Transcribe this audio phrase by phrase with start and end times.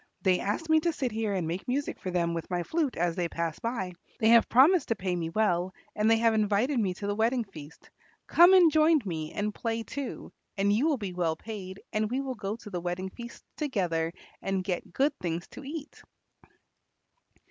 [0.23, 3.15] They asked me to sit here and make music for them with my flute as
[3.15, 3.93] they pass by.
[4.19, 7.43] They have promised to pay me well, and they have invited me to the wedding
[7.43, 7.87] feast.
[8.25, 12.19] Come and join me and play too, and you will be well paid, and we
[12.19, 14.11] will go to the wedding feast together
[14.41, 16.01] and get good things to eat."